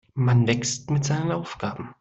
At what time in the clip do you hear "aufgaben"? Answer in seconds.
1.31-1.89